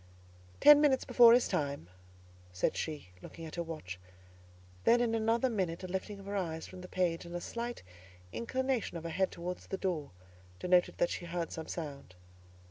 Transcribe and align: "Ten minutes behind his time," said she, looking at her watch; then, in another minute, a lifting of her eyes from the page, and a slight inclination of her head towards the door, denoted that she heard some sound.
"Ten 0.59 0.81
minutes 0.81 1.05
behind 1.05 1.35
his 1.35 1.47
time," 1.47 1.87
said 2.51 2.75
she, 2.75 3.09
looking 3.21 3.45
at 3.45 3.53
her 3.53 3.61
watch; 3.61 3.99
then, 4.83 4.99
in 4.99 5.13
another 5.13 5.47
minute, 5.47 5.83
a 5.83 5.87
lifting 5.87 6.19
of 6.19 6.25
her 6.25 6.35
eyes 6.35 6.65
from 6.65 6.81
the 6.81 6.87
page, 6.87 7.23
and 7.23 7.35
a 7.35 7.39
slight 7.39 7.83
inclination 8.33 8.97
of 8.97 9.03
her 9.03 9.11
head 9.11 9.29
towards 9.31 9.67
the 9.67 9.77
door, 9.77 10.09
denoted 10.57 10.97
that 10.97 11.11
she 11.11 11.25
heard 11.25 11.51
some 11.51 11.67
sound. 11.67 12.15